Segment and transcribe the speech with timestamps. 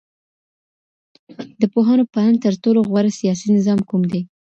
[1.61, 4.21] د پوهانو په اند تر ټولو غوره سياسي نظام کوم دی؟